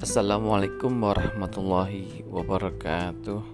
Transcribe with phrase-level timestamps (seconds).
[0.00, 3.44] Assalamualaikum warahmatullahi wabarakatuh.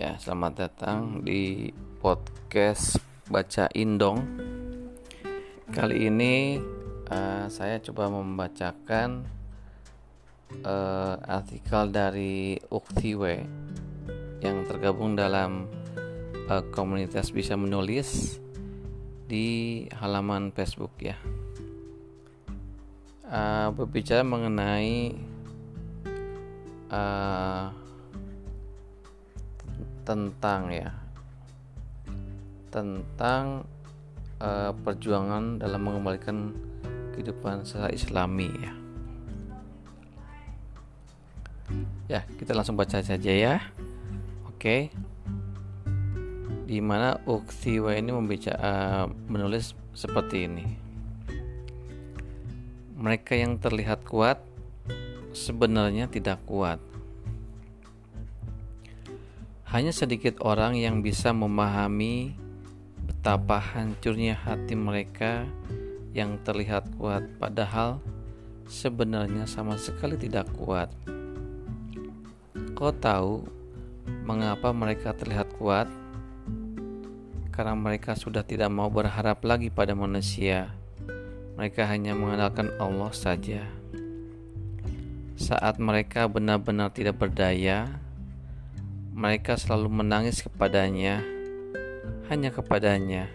[0.00, 2.96] Ya, selamat datang di podcast
[3.28, 4.24] Baca Indong.
[5.68, 6.56] Kali ini
[7.12, 9.28] uh, saya coba membacakan
[10.64, 13.44] uh, artikel dari Uktiwe
[14.40, 15.68] yang tergabung dalam
[16.48, 18.40] uh, komunitas bisa menulis
[19.28, 21.20] di halaman Facebook ya
[23.30, 25.14] uh, berbicara mengenai
[26.90, 27.70] uh,
[30.06, 30.90] tentang ya
[32.70, 33.64] tentang
[34.38, 36.52] uh, perjuangan dalam mengembalikan
[37.16, 38.74] kehidupan secara Islami ya.
[42.06, 43.58] Ya, kita langsung baca saja ya.
[44.46, 44.94] Oke.
[46.66, 47.18] Di mana
[47.96, 50.85] ini membicara uh, menulis seperti ini.
[52.96, 54.40] Mereka yang terlihat kuat
[55.36, 56.80] sebenarnya tidak kuat.
[59.68, 62.32] Hanya sedikit orang yang bisa memahami
[63.04, 65.44] betapa hancurnya hati mereka
[66.16, 68.00] yang terlihat kuat, padahal
[68.64, 70.88] sebenarnya sama sekali tidak kuat.
[72.72, 73.44] Kau tahu
[74.24, 75.92] mengapa mereka terlihat kuat?
[77.52, 80.85] Karena mereka sudah tidak mau berharap lagi pada manusia
[81.56, 83.64] mereka hanya mengandalkan Allah saja.
[85.40, 87.96] Saat mereka benar-benar tidak berdaya,
[89.16, 91.24] mereka selalu menangis kepadanya,
[92.28, 93.32] hanya kepadanya.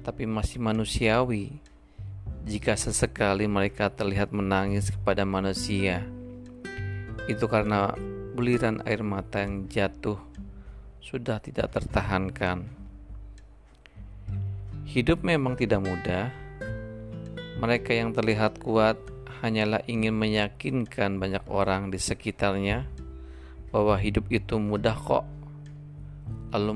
[0.00, 1.60] Tapi masih manusiawi
[2.48, 6.00] jika sesekali mereka terlihat menangis kepada manusia.
[7.28, 7.92] Itu karena
[8.32, 10.16] buliran air mata yang jatuh
[11.04, 12.64] sudah tidak tertahankan.
[14.88, 16.45] Hidup memang tidak mudah
[17.56, 19.00] mereka yang terlihat kuat
[19.40, 22.84] hanyalah ingin meyakinkan banyak orang di sekitarnya
[23.72, 25.24] bahwa hidup itu mudah kok,
[26.52, 26.72] lalu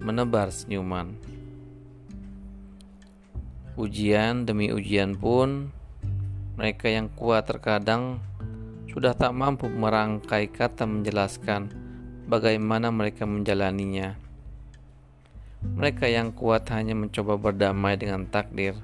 [0.00, 1.16] menebar senyuman.
[3.80, 5.72] Ujian demi ujian pun,
[6.60, 8.20] mereka yang kuat terkadang
[8.92, 11.72] sudah tak mampu merangkai kata menjelaskan
[12.28, 14.20] bagaimana mereka menjalaninya.
[15.62, 18.76] Mereka yang kuat hanya mencoba berdamai dengan takdir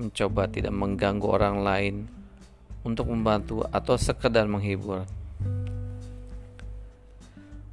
[0.00, 1.96] mencoba tidak mengganggu orang lain
[2.80, 5.04] untuk membantu atau sekedar menghibur.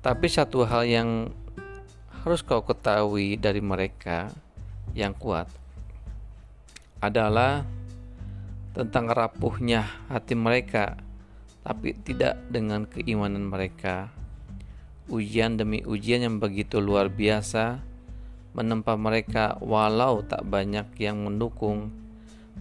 [0.03, 1.31] Tapi satu hal yang
[2.23, 4.27] harus kau ketahui dari mereka
[4.91, 5.47] yang kuat
[6.99, 7.63] adalah
[8.75, 10.99] tentang rapuhnya hati mereka,
[11.63, 14.11] tapi tidak dengan keimanan mereka.
[15.07, 17.79] Ujian demi ujian yang begitu luar biasa
[18.51, 22.06] menempa mereka, walau tak banyak yang mendukung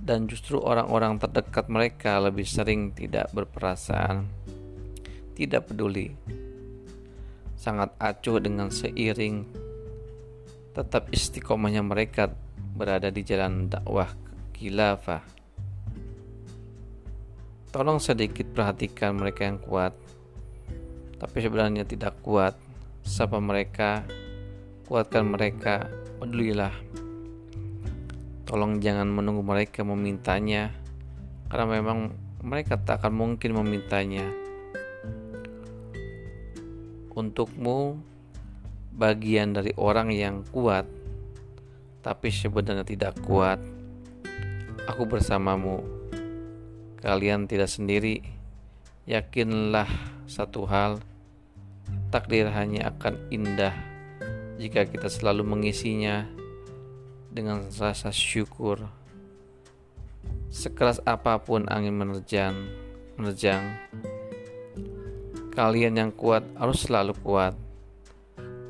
[0.07, 4.31] dan justru orang-orang terdekat mereka lebih sering tidak berperasaan,
[5.35, 6.15] tidak peduli,
[7.59, 9.67] sangat acuh dengan seiring
[10.71, 12.31] tetap istiqomahnya mereka
[12.79, 14.15] berada di jalan dakwah
[14.55, 15.27] khilafah.
[17.75, 19.93] Tolong sedikit perhatikan mereka yang kuat,
[21.19, 22.55] tapi sebenarnya tidak kuat.
[23.03, 24.07] Sapa mereka,
[24.87, 25.87] kuatkan mereka,
[26.19, 26.75] pedulilah
[28.47, 30.71] Tolong jangan menunggu mereka memintanya,
[31.51, 32.15] karena memang
[32.47, 34.23] mereka tak akan mungkin memintanya.
[37.11, 37.99] Untukmu,
[38.95, 40.87] bagian dari orang yang kuat,
[42.07, 43.59] tapi sebenarnya tidak kuat.
[44.87, 45.83] Aku bersamamu.
[47.03, 48.23] Kalian tidak sendiri.
[49.11, 49.91] Yakinlah
[50.31, 51.03] satu hal,
[52.15, 53.75] takdir hanya akan indah
[54.59, 56.27] jika kita selalu mengisinya
[57.37, 58.89] dengan rasa syukur.
[60.49, 62.57] Sekeras apa pun angin menerjang,
[63.21, 63.77] menerjang,
[65.53, 67.53] kalian yang kuat harus selalu kuat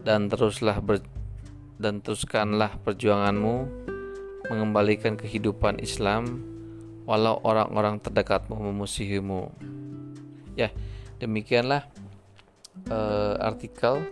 [0.03, 0.99] dan teruslah ber,
[1.79, 3.87] dan teruskanlah perjuanganmu
[4.51, 6.43] mengembalikan kehidupan Islam
[7.07, 9.55] walau orang-orang terdekatmu memusuhimu.
[10.59, 10.75] Ya,
[11.23, 11.87] demikianlah
[12.91, 14.03] uh, artikel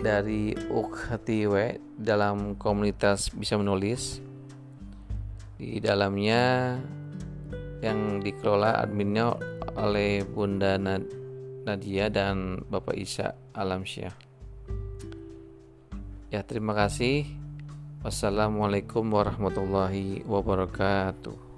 [0.00, 4.24] dari UKTW dalam komunitas bisa menulis
[5.60, 6.76] di dalamnya
[7.84, 9.36] yang dikelola adminnya
[9.76, 14.12] oleh Bunda Nadia dan Bapak Isa Alamsyah.
[16.32, 17.28] Ya terima kasih.
[18.00, 21.49] Wassalamualaikum warahmatullahi wabarakatuh.